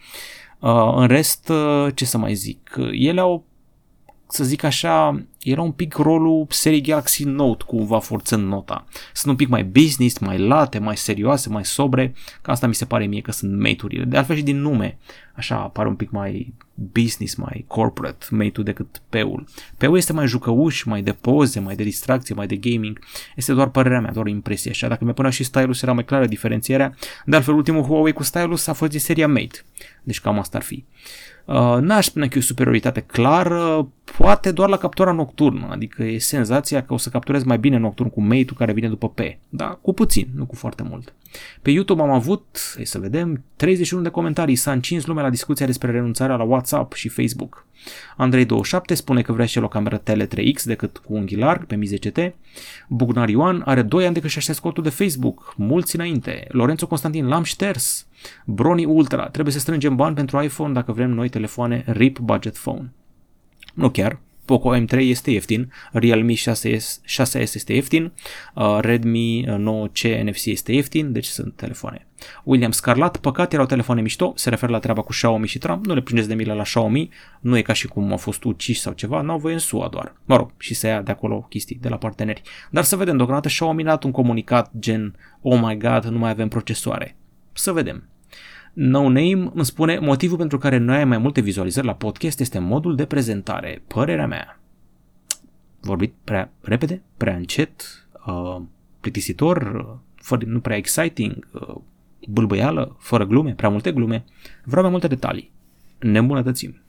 [0.59, 3.44] Uh, în rest, uh, ce să mai zic, ele au
[4.29, 8.85] să zic așa, era un pic rolul serii Galaxy Note cumva forțând nota.
[9.13, 12.85] Sunt un pic mai business, mai late, mai serioase, mai sobre, că asta mi se
[12.85, 14.05] pare mie că sunt mate-urile.
[14.05, 14.99] De altfel și din nume,
[15.35, 19.45] așa apare un pic mai business, mai corporate mate-ul decât P-ul.
[19.79, 22.99] P-ul este mai jucăuș, mai de poze, mai de distracție, mai de gaming.
[23.37, 24.89] Este doar părerea mea, doar o impresie așa.
[24.89, 26.95] Dacă mi punea și stylus era mai clară diferențierea.
[27.25, 29.65] De altfel, ultimul Huawei cu stylus a fost din seria Mate.
[30.03, 30.75] Deci cam asta ar fi.
[30.75, 31.34] Uh,
[31.80, 36.83] n-aș spune că e o superioritate clară, poate doar la captura nocturnă, adică e senzația
[36.83, 39.92] că o să capturez mai bine nocturn cu mate care vine după P, da, cu
[39.92, 41.12] puțin, nu cu foarte mult.
[41.62, 45.66] Pe YouTube am avut, hai să vedem, 31 de comentarii, s-a încins lumea la discuția
[45.66, 47.66] despre renunțarea la WhatsApp și Facebook.
[48.18, 51.76] Andrei27 spune că vrea și el o cameră Tele 3X decât cu unghi larg pe
[51.76, 52.33] Mi 10T.
[52.88, 56.44] Bugnar Ioan are 2 ani de când și-a scotul de Facebook, mulți înainte.
[56.48, 58.07] Lorenzo Constantin l-am șters.
[58.45, 62.93] Brony Ultra, trebuie să strângem bani pentru iPhone dacă vrem noi telefoane RIP Budget Phone.
[63.75, 68.13] Nu chiar, Poco M3 este ieftin, Realme 6S, 6S este ieftin,
[68.55, 72.07] uh, Redmi 9C NFC este ieftin, deci sunt telefoane.
[72.45, 75.95] William Scarlat, păcat erau telefoane mișto, se referă la treaba cu Xiaomi și Tram, nu
[75.95, 77.09] le prindeți de milă la Xiaomi,
[77.41, 80.17] nu e ca și cum au fost uciși sau ceva, n-au voie în SUA doar.
[80.25, 82.43] Mă rog, și să ia de acolo chestii de la parteneri.
[82.71, 86.31] Dar să vedem, deocamdată Xiaomi a dat un comunicat gen, oh my god, nu mai
[86.31, 87.17] avem procesoare.
[87.53, 88.09] Să vedem.
[88.75, 92.59] No Name îmi spune motivul pentru care nu ai mai multe vizualizări la podcast este
[92.59, 93.83] modul de prezentare.
[93.87, 94.61] Părerea mea.
[95.81, 98.61] Vorbit prea repede, prea încet, uh,
[99.01, 101.75] plictisitor, fără, nu prea exciting, uh,
[102.29, 104.25] bâlbăială, fără glume, prea multe glume.
[104.65, 105.51] Vreau mai multe detalii.
[105.99, 106.83] Ne îmbunătățim.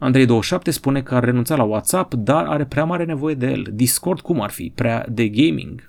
[0.00, 3.66] Andrei27 spune că ar renunța la WhatsApp, dar are prea mare nevoie de el.
[3.72, 4.72] Discord cum ar fi?
[4.74, 5.84] Prea de gaming.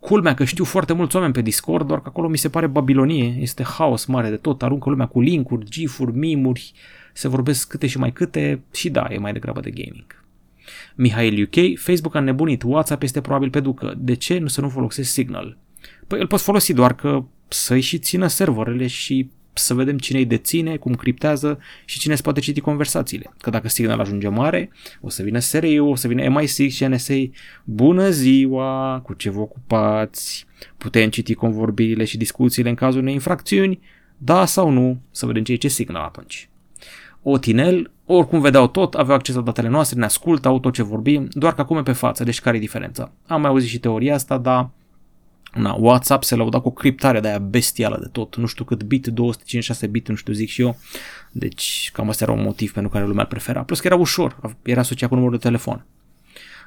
[0.00, 3.36] Culmea că știu foarte mulți oameni pe Discord, doar că acolo mi se pare Babilonie,
[3.40, 6.72] este haos mare de tot, aruncă lumea cu linkuri, gifuri, mimuri,
[7.12, 10.24] se vorbesc câte și mai câte și da, e mai degrabă de gaming.
[10.94, 14.68] Mihail UK, Facebook a nebunit, WhatsApp este probabil pe ducă, de ce nu să nu
[14.68, 15.58] folosesc Signal?
[16.06, 20.24] Păi îl poți folosi doar că să-i și țină serverele și să vedem cine îi
[20.24, 23.32] deține, cum criptează și cine îți poate citi conversațiile.
[23.40, 27.14] Că dacă Signal ajunge mare, o să vină SRI, o să vină MI6 și NSA.
[27.64, 30.46] Bună ziua, cu ce vă ocupați?
[30.76, 33.80] Putem citi convorbirile și discuțiile în cazul unei infracțiuni?
[34.16, 35.00] Da sau nu?
[35.10, 36.48] Să vedem ce e ce Signal atunci.
[37.22, 41.28] Otinel, oricum vedeau tot, aveau acces la datele noastre, ne ascultă, au tot ce vorbim,
[41.30, 43.12] doar că acum e pe față, deci care e diferența?
[43.26, 44.70] Am mai auzit și teoria asta, dar
[45.54, 49.06] Na, WhatsApp se lăuda cu criptarea de aia bestială de tot, nu știu cât bit,
[49.06, 50.76] 256 bit, nu știu, zic și eu.
[51.32, 53.62] Deci cam asta era un motiv pentru care lumea îl prefera.
[53.62, 55.86] Plus că era ușor, era asociat cu numărul de telefon.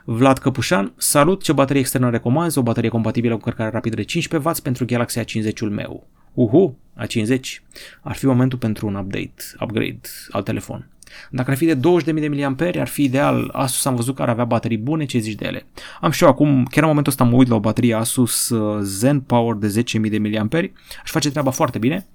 [0.06, 2.58] Vlad Căpușan, salut, ce baterie externă recomanzi?
[2.58, 6.08] O baterie compatibilă cu cărcare rapidă de 15W pentru Galaxy A50-ul meu.
[6.34, 7.39] Uhu, A50.
[8.02, 10.91] Ar fi momentul pentru un update, upgrade al telefon.
[11.30, 13.50] Dacă ar fi de 20.000 de mAh, ar fi ideal.
[13.54, 15.65] Asus am văzut că ar avea baterii bune, ce zici de ele?
[16.02, 18.80] Am și eu acum, chiar în momentul ăsta mă uit la o baterie Asus uh,
[18.82, 20.63] Zen Power de 10.000 de mAh,
[21.04, 22.08] aș face treaba foarte bine.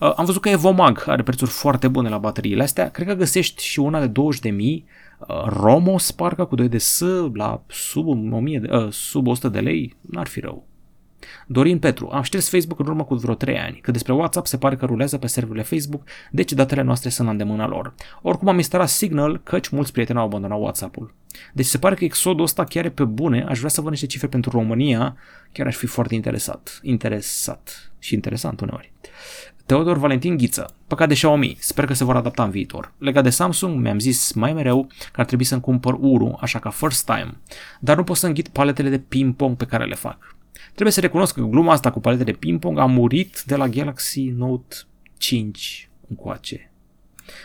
[0.00, 3.64] Uh, am văzut că Evomag are prețuri foarte bune la bateriile astea, cred că găsești
[3.64, 4.12] și una de
[4.48, 7.00] 20.000 uh, Romos parcă cu 2 de S
[7.32, 10.66] la sub 1000 de, uh, sub 100 de lei, n-ar fi rău.
[11.46, 14.56] Dorin Petru, am șters Facebook în urmă cu vreo 3 ani, că despre WhatsApp se
[14.56, 17.94] pare că rulează pe serverele Facebook, deci datele noastre sunt la îndemâna lor.
[18.22, 21.14] Oricum am instalat Signal, căci mulți prieteni au abandonat WhatsApp-ul.
[21.52, 24.06] Deci se pare că exodul ăsta chiar e pe bune, aș vrea să văd niște
[24.06, 25.16] cifre pentru România,
[25.52, 26.80] chiar aș fi foarte interesat.
[26.82, 28.92] Interesat și interesant uneori.
[29.66, 32.92] Teodor Valentin Ghiță, păcat de Xiaomi, sper că se vor adapta în viitor.
[32.98, 36.70] Legat de Samsung, mi-am zis mai mereu că ar trebui să-mi cumpăr Uru, așa ca
[36.70, 37.36] first time,
[37.80, 40.33] dar nu pot să înghit paletele de ping-pong pe care le fac.
[40.72, 44.24] Trebuie să recunosc că gluma asta cu palete de ping-pong a murit de la Galaxy
[44.24, 44.76] Note
[45.16, 46.72] 5 încoace.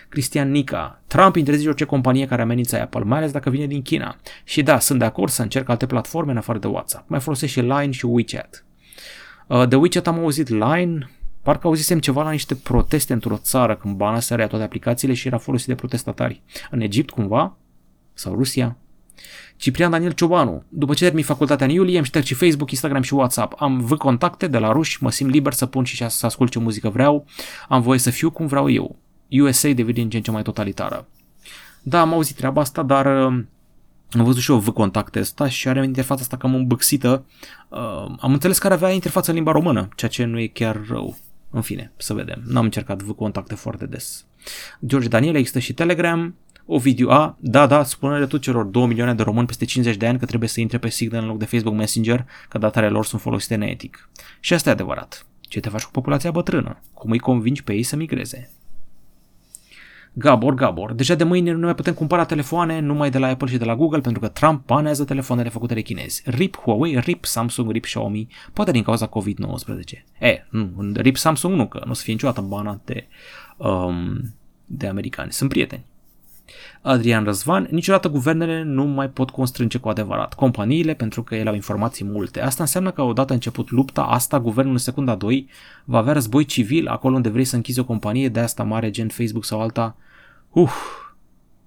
[0.09, 4.17] Cristian Nica, Trump interzice orice companie care amenință Apple, mai ales dacă vine din China.
[4.43, 7.09] Și da, sunt de acord să încerc alte platforme în afară de WhatsApp.
[7.09, 8.65] Mai folosesc și Line și WeChat.
[9.47, 11.09] Uh, de WeChat am auzit Line,
[11.41, 15.37] Parcă auzisem ceva la niște proteste într-o țară când bana se toate aplicațiile și era
[15.37, 16.41] folosit de protestatari.
[16.71, 17.57] În Egipt cumva?
[18.13, 18.77] Sau Rusia?
[19.55, 20.63] Ciprian Daniel Ciobanu.
[20.69, 23.62] După ce termin facultatea în iulie, am șterg și Facebook, Instagram și WhatsApp.
[23.62, 26.60] Am v contacte de la ruși, mă simt liber să pun și să ascult ce
[26.60, 27.25] muzică vreau.
[27.67, 28.95] Am voie să fiu cum vreau eu.
[29.29, 31.08] USA devine din ce în ce mai totalitară.
[31.82, 33.43] Da, am auzit treaba asta, dar uh,
[34.12, 37.25] am văzut și eu v contacte asta și are interfața asta cam îmbâxită.
[37.69, 37.79] Uh,
[38.19, 41.17] am înțeles că avea interfață în limba română, ceea ce nu e chiar rău.
[41.49, 42.41] În fine, să vedem.
[42.45, 44.25] N-am încercat v contacte foarte des.
[44.86, 46.36] George Daniel, există și Telegram.
[46.71, 50.19] Ovidiu A, da, da, spune-le tu celor 2 milioane de români peste 50 de ani
[50.19, 53.21] că trebuie să intre pe Signal în loc de Facebook Messenger, că datele lor sunt
[53.21, 54.10] folosite neetic.
[54.39, 55.25] Și asta e adevărat.
[55.41, 56.82] Ce te faci cu populația bătrână?
[56.93, 58.51] Cum îi convingi pe ei să migreze?
[60.13, 63.58] Gabor, Gabor, deja de mâine nu mai putem cumpăra telefoane numai de la Apple și
[63.58, 66.21] de la Google pentru că Trump banează telefoanele făcute de chinezi.
[66.25, 70.05] RIP Huawei, RIP Samsung, RIP Xiaomi, poate din cauza COVID-19.
[70.19, 73.08] E, nu, RIP Samsung nu, că nu o să fie niciodată banat de,
[73.58, 74.34] um,
[74.65, 75.32] de americani.
[75.32, 75.86] Sunt prieteni.
[76.81, 81.55] Adrian Răzvan, niciodată guvernele nu mai pot constrânge cu adevărat companiile pentru că ele au
[81.55, 82.41] informații multe.
[82.41, 85.49] Asta înseamnă că odată început lupta asta, guvernul în secunda 2
[85.85, 89.07] va avea război civil acolo unde vrei să închizi o companie de asta mare gen
[89.07, 89.95] Facebook sau alta.
[90.49, 90.73] Uf,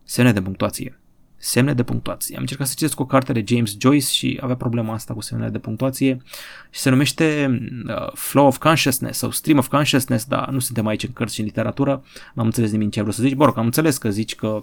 [0.04, 0.96] semne de punctuație.
[1.36, 2.34] Semne de punctuație.
[2.34, 5.50] Am încercat să citesc o carte de James Joyce și avea problema asta cu semnele
[5.50, 6.22] de punctuație
[6.70, 11.02] și se numește uh, Flow of Consciousness sau Stream of Consciousness, dar nu suntem aici
[11.02, 13.34] în cărți și în literatură, n-am înțeles nimic ce vreau să zici.
[13.34, 14.62] Bă, am înțeles că zici că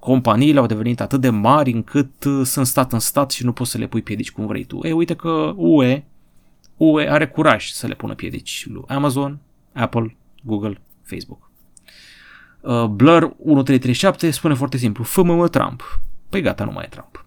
[0.00, 3.70] companiile au devenit atât de mari încât uh, sunt stat în stat și nu poți
[3.70, 4.80] să le pui piedici cum vrei tu.
[4.82, 6.04] E, uite că UE,
[6.76, 9.38] UE are curaj să le pună piedici lui Amazon,
[9.72, 11.50] Apple, Google, Facebook.
[12.60, 16.00] Uh, Blur 1337 spune foarte simplu, fă Trump.
[16.28, 17.24] Păi gata, nu mai e Trump.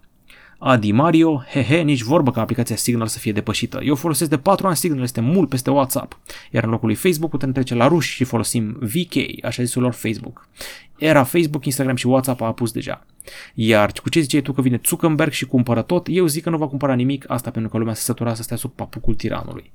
[0.65, 3.80] Adi Mario, hehe, nici vorbă ca aplicația Signal să fie depășită.
[3.82, 6.19] Eu folosesc de 4 ani Signal, este mult peste WhatsApp.
[6.52, 9.93] Iar în locul lui Facebook putem trece la ruși și folosim VK, așa zisul lor
[9.93, 10.49] Facebook.
[10.97, 13.06] Era Facebook, Instagram și WhatsApp a apus deja.
[13.54, 16.58] Iar cu ce ziceai tu că vine Zuckerberg și cumpără tot, eu zic că nu
[16.58, 19.71] va cumpăra nimic, asta pentru că lumea se sătura să stea sub papucul tiranului.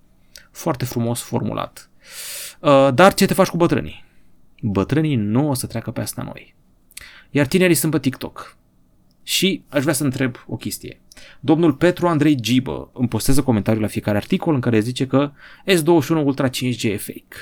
[0.51, 1.91] Foarte frumos formulat.
[2.61, 4.05] Uh, dar ce te faci cu bătrânii?
[4.63, 6.55] Bătrânii nu o să treacă pe asta noi.
[7.31, 8.57] Iar tinerii sunt pe TikTok.
[9.29, 11.01] Și aș vrea să întreb o chestie.
[11.41, 15.31] Domnul Petru Andrei Gibă îmi postează comentariul la fiecare articol în care zice că
[15.65, 17.37] S21 Ultra 5G e fake.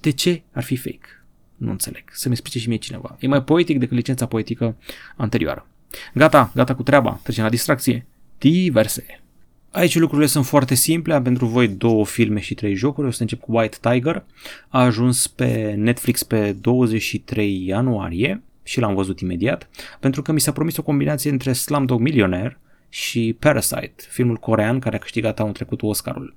[0.00, 1.24] De ce ar fi fake?
[1.56, 2.04] Nu înțeleg.
[2.12, 3.16] Să-mi explice și mie cineva.
[3.20, 4.76] E mai poetic decât licența poetică
[5.16, 5.66] anterioară.
[6.14, 7.20] Gata, gata cu treaba.
[7.22, 8.06] Trecem la distracție.
[8.38, 9.22] Diverse.
[9.70, 13.22] Aici lucrurile sunt foarte simple, am pentru voi două filme și trei jocuri, o să
[13.22, 14.24] încep cu White Tiger,
[14.68, 19.68] a ajuns pe Netflix pe 23 ianuarie, și l-am văzut imediat,
[20.00, 24.96] pentru că mi s-a promis o combinație între Slumdog Millionaire și Parasite, filmul corean care
[24.96, 26.34] a câștigat anul trecut Oscarul.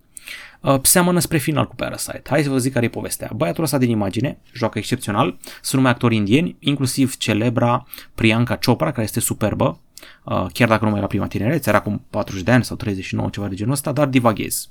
[0.61, 2.21] Uh, seamănă spre final cu Parasite.
[2.29, 3.31] Hai să vă zic care e povestea.
[3.35, 9.03] Băiatul ăsta din imagine joacă excepțional, sunt numai actori indieni, inclusiv celebra Priyanka Chopra, care
[9.03, 9.79] este superbă,
[10.23, 13.29] uh, chiar dacă nu mai era prima tinerețe, era acum 40 de ani sau 39,
[13.29, 14.69] ceva de genul ăsta, dar divaghez.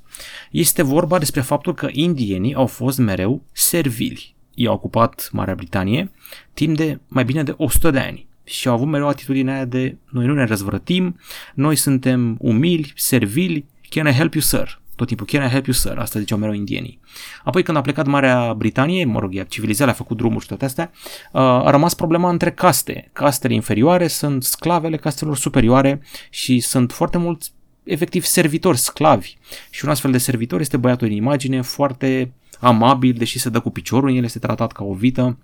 [0.51, 6.11] Este vorba despre faptul că indienii au fost mereu servili i-a ocupat Marea Britanie
[6.53, 9.97] timp de mai bine de 100 de ani și au avut mereu atitudinea aia de
[10.09, 11.19] noi nu ne răzvrătim,
[11.53, 14.79] noi suntem umili, servili, can I help you sir?
[14.95, 15.97] Tot timpul, can I help you sir?
[15.97, 16.99] Asta ziceau mereu indienii.
[17.43, 20.65] Apoi când a plecat Marea Britanie, mă rog, ea civilizarea a făcut drumuri și toate
[20.65, 20.91] astea,
[21.31, 23.09] uh, a rămas problema între caste.
[23.13, 27.51] Castele inferioare sunt sclavele castelor superioare și sunt foarte mulți
[27.83, 29.37] efectiv servitori, sclavi.
[29.69, 33.69] Și un astfel de servitor este băiatul în imagine, foarte amabil, deși se dă cu
[33.69, 35.37] piciorul, el este tratat ca o vită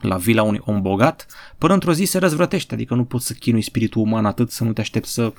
[0.00, 1.26] la vila unui om bogat,
[1.58, 4.72] până într-o zi se răzvrătește, adică nu poți să chinui spiritul uman atât să nu
[4.72, 5.32] te aștepți să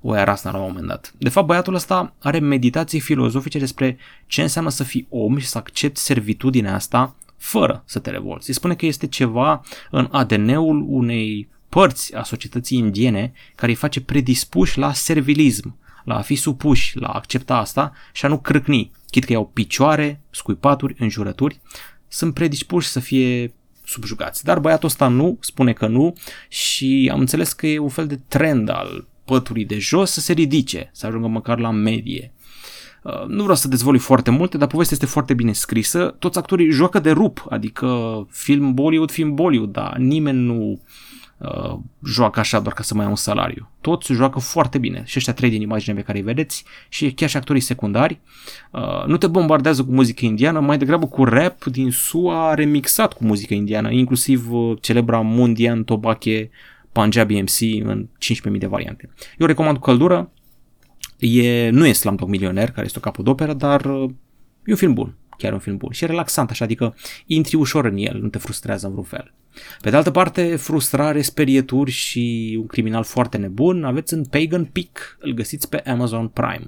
[0.00, 1.14] o ia rasna la un moment dat.
[1.18, 5.58] De fapt, băiatul ăsta are meditații filozofice despre ce înseamnă să fii om și să
[5.58, 8.46] accepti servitudinea asta fără să te revolți.
[8.46, 14.00] Se spune că este ceva în ADN-ul unei părți a societății indiene care îi face
[14.00, 15.76] predispuși la servilism,
[16.08, 18.90] la a fi supuși, la a accepta asta și a nu crâcni.
[19.10, 21.60] Chit că iau picioare, scuipaturi, înjurături,
[22.08, 24.44] sunt predispuși să fie subjugați.
[24.44, 26.14] Dar băiatul ăsta nu, spune că nu
[26.48, 30.32] și am înțeles că e un fel de trend al păturii de jos să se
[30.32, 32.32] ridice, să ajungă măcar la medie.
[33.02, 36.16] Uh, nu vreau să dezvolui foarte multe, dar povestea este foarte bine scrisă.
[36.18, 37.88] Toți actorii joacă de rup, adică
[38.30, 40.78] film Bollywood, film Bollywood, dar nimeni nu uh,
[42.04, 43.70] joacă așa doar ca să mai ia un salariu.
[43.80, 47.28] Toți joacă foarte bine și ăștia trei din imagine pe care îi vedeți și chiar
[47.28, 48.20] și actorii secundari.
[48.70, 53.24] Uh, nu te bombardează cu muzică indiană, mai degrabă cu rap din SUA remixat cu
[53.24, 56.30] muzică indiană, inclusiv uh, celebra Mundian Tobacco
[56.92, 58.08] Punjabi MC în
[58.52, 59.10] 15.000 de variante.
[59.38, 60.30] Eu recomand cu căldură,
[61.18, 64.10] e, nu e Slumdog Milioner, care este o capodoperă, dar uh,
[64.64, 65.14] e un film bun.
[65.38, 65.92] Chiar un film bun.
[65.92, 66.96] Și e relaxant așa, adică
[67.26, 69.32] intri ușor în el, nu te frustrează în vreun fel.
[69.80, 75.18] Pe de altă parte, frustrare, sperieturi și un criminal foarte nebun aveți în Pagan Peak,
[75.20, 76.66] îl găsiți pe Amazon Prime.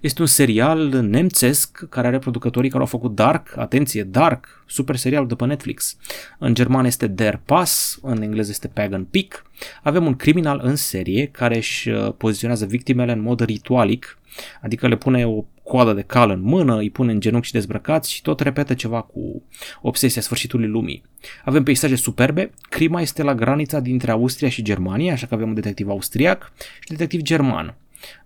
[0.00, 5.26] Este un serial nemțesc care are producătorii care au făcut Dark, atenție, Dark, super serial
[5.26, 5.96] de pe Netflix.
[6.38, 9.42] În german este Der Pass, în engleză este Pagan Peak.
[9.82, 14.18] Avem un criminal în serie care își uh, poziționează victimele în mod ritualic,
[14.62, 18.12] adică le pune o coadă de cal în mână, îi pune în genunchi și dezbrăcați
[18.12, 19.42] și tot repetă ceva cu
[19.80, 21.02] obsesia sfârșitului lumii.
[21.44, 25.54] Avem peisaje superbe, crima este la granița dintre Austria și Germania, așa că avem un
[25.54, 27.76] detectiv austriac și un detectiv german.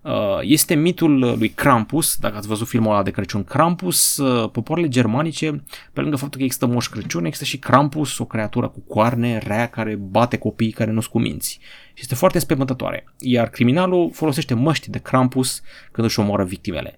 [0.01, 4.87] Uh, este mitul lui Krampus, dacă ați văzut filmul ăla de Crăciun Krampus, uh, popoarele
[4.87, 9.37] germanice, pe lângă faptul că există Moș Crăciun, există și Krampus, o creatură cu coarne,
[9.37, 11.59] rea, care bate copiii care nu-s cu minți.
[11.93, 13.05] Și este foarte spământătoare.
[13.19, 16.97] Iar criminalul folosește măști de Krampus când își omoară victimele.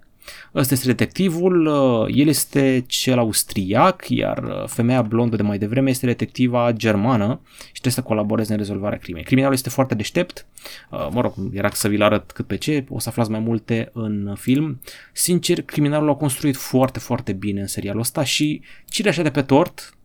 [0.56, 5.90] Ăsta este detectivul, uh, el este cel austriac, iar uh, femeia blondă de mai devreme
[5.90, 9.24] este detectiva germană și trebuie să colaboreze în rezolvarea crimei.
[9.24, 10.46] Criminalul este foarte deștept,
[10.92, 13.90] uh, mă rog, era să vi-l arăt cât pe ce, o să aflați mai multe
[13.94, 14.82] în film.
[15.14, 19.98] Sincer, criminalul l-a construit foarte, foarte bine în serialul ăsta și cireașa de pe tort,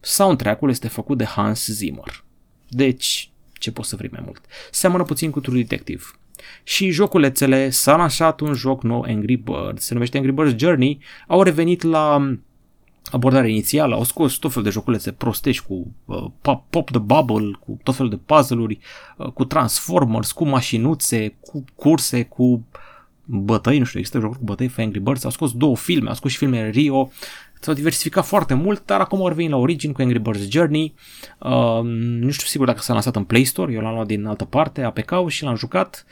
[0.00, 2.24] soundtrack-ul este făcut de Hans Zimmer.
[2.68, 4.44] Deci, ce poți să vrei mai mult?
[4.70, 6.02] Seamănă puțin cu True Detective.
[6.62, 11.42] Și joculețele, s-a lansat un joc nou Angry Birds, se numește Angry Birds Journey, au
[11.42, 12.36] revenit la
[13.10, 16.24] abordarea inițială, au scos tot felul de joculețe prostești cu uh,
[16.70, 18.78] Pop the Bubble, cu tot felul de puzzle-uri,
[19.16, 22.64] uh, cu Transformers, cu mașinuțe, cu curse, cu
[23.24, 26.30] bătăi, nu știu, există jocuri cu bătăi, Angry Birds, au scos două filme, au scos
[26.30, 27.10] și filme Rio,
[27.60, 30.94] s-au diversificat foarte mult, dar acum au revenit la origin cu Angry Birds Journey.
[31.38, 34.44] Uh, nu știu sigur dacă s-a lansat în Play Store, eu l-am luat din altă
[34.44, 36.04] parte, APK-ul și l-am jucat.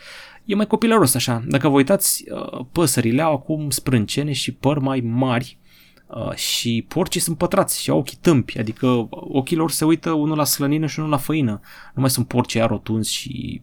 [0.45, 1.43] E mai copilăros așa.
[1.47, 5.59] Dacă vă uitați, uh, păsările au acum sprâncene și păr mai mari
[6.07, 10.37] uh, și porcii sunt pătrați și au ochii tâmpi, adică ochii lor se uită unul
[10.37, 11.61] la slănină și unul la făină.
[11.95, 13.63] Nu mai sunt porci rotunzi și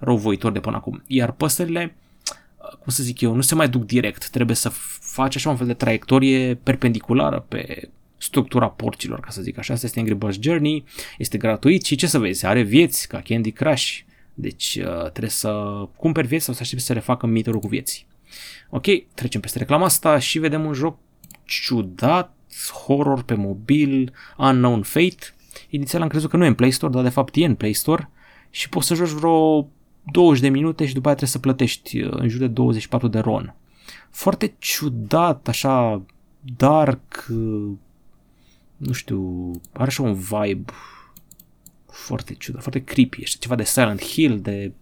[0.00, 1.02] răuvoitori de până acum.
[1.06, 1.96] Iar păsările
[2.58, 4.68] cum să zic eu, nu se mai duc direct, trebuie să
[5.00, 9.72] faci așa un fel de traiectorie perpendiculară pe structura porcilor, ca să zic așa.
[9.72, 10.84] Asta este Angry Birds Journey,
[11.18, 13.98] este gratuit și ce să vezi, are vieți ca Candy Crush,
[14.34, 18.06] deci uh, trebuie să cumperi vieți sau să aștepți să refacă meterul cu vieți.
[18.70, 20.98] Ok, trecem peste reclama asta și vedem un joc
[21.44, 22.34] ciudat,
[22.84, 25.34] horror pe mobil, Unknown Fate.
[25.68, 27.72] Inițial am crezut că nu e în Play Store, dar de fapt e în Play
[27.72, 28.10] Store
[28.50, 29.68] și poți să joci vreo
[30.10, 33.18] 20 de minute și după aia trebuie să plătești uh, în jur de 24 de
[33.18, 33.54] ron.
[34.10, 36.02] Foarte ciudat, așa,
[36.56, 37.70] dark, uh,
[38.76, 40.72] nu știu, are așa un vibe
[41.90, 44.72] foarte ciudat, foarte creepy, este ceva de Silent Hill, de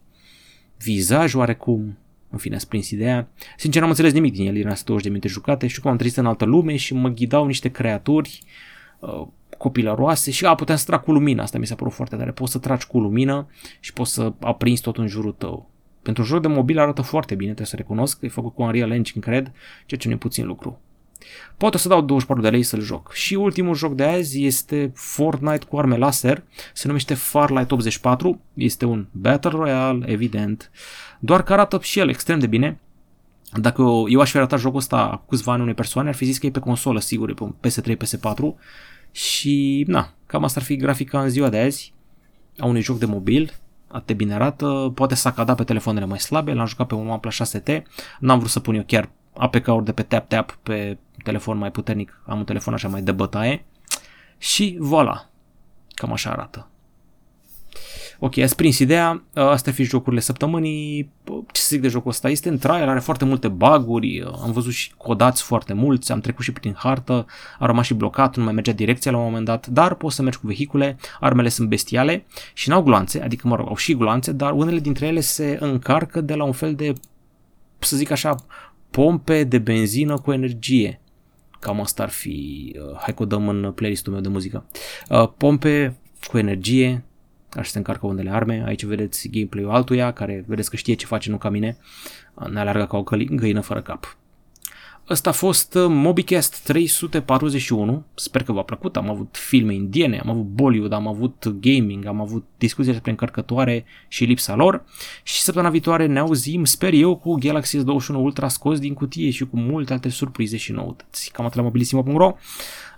[0.79, 1.99] vizaj oarecum,
[2.31, 3.29] în fine, ați prins ideea.
[3.57, 6.17] Sincer, n-am înțeles nimic din el, era 20 de minute jucate, știu că am trezit
[6.17, 8.43] în altă lume și mă ghidau niște creaturi
[8.99, 9.27] uh,
[9.67, 12.53] copilăroase și a, puteam să trag cu lumină, asta mi s-a părut foarte tare, poți
[12.53, 13.49] să tragi cu lumină
[13.81, 15.71] și poți să aprinzi tot în jurul tău.
[16.03, 18.91] Pentru un joc de mobil arată foarte bine, trebuie să recunosc, e făcut cu Unreal
[18.91, 19.53] Engine, cred,
[19.87, 20.81] ceea ce nu e puțin lucru.
[21.57, 23.13] Poate să dau 24 de lei să-l joc.
[23.13, 28.85] Și ultimul joc de azi este Fortnite cu arme laser, se numește Farlight 84, este
[28.85, 30.71] un Battle Royale, evident,
[31.19, 32.81] doar că arată și el extrem de bine.
[33.53, 36.39] Dacă eu aș fi arătat jocul ăsta cu câțiva ani unei persoane, ar fi zis
[36.39, 38.55] că e pe consolă, sigur, e pe PS3, PS4,
[39.17, 41.93] și, na, cam asta ar fi grafica în ziua de azi
[42.59, 43.53] a unui joc de mobil,
[43.89, 47.09] atât de bine arată, poate să cada pe telefoanele mai slabe, l-am jucat pe un
[47.09, 47.83] OnePlus 6T,
[48.19, 52.39] n-am vrut să pun eu chiar APK-uri de pe tap-tap pe telefon mai puternic, am
[52.39, 53.65] un telefon așa mai de bătaie.
[54.39, 55.31] Și voilà,
[55.95, 56.69] cam așa arată.
[58.19, 61.11] Ok, ați prins ideea, astea fi jocurile săptămânii,
[61.53, 64.73] ce să zic de jocul ăsta, este în trial, are foarte multe baguri, am văzut
[64.73, 67.27] și codați foarte mulți, am trecut și prin hartă,
[67.59, 70.23] a rămas și blocat, nu mai mergea direcția la un moment dat, dar poți să
[70.23, 74.33] mergi cu vehicule, armele sunt bestiale și n-au gloanțe, adică mă rog, au și gloanțe,
[74.33, 76.93] dar unele dintre ele se încarcă de la un fel de,
[77.79, 78.35] să zic așa,
[78.91, 81.01] pompe de benzină cu energie.
[81.61, 84.65] Cam asta ar fi, uh, hai că o dăm în playlistul meu de muzică.
[85.09, 87.05] Uh, pompe cu energie,
[87.57, 88.63] Așa se încarcă unele arme.
[88.67, 91.77] Aici vedeți gameplay-ul altuia, care vedeți că știe ce face, nu ca mine.
[92.51, 94.17] Ne alergă ca o găină fără cap.
[95.09, 98.05] Ăsta a fost uh, MobiCast 341.
[98.15, 98.97] Sper că v-a plăcut.
[98.97, 103.85] Am avut filme indiene, am avut Bollywood, am avut gaming, am avut discuții despre încărcătoare
[104.09, 104.85] și lipsa lor.
[105.23, 109.47] Și săptămâna viitoare ne auzim, sper eu, cu Galaxy S21 Ultra scos din cutie și
[109.47, 111.31] cu multe alte surprize și noutăți.
[111.33, 112.35] Cam atât la mobilisimo.ro.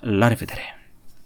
[0.00, 0.77] La revedere!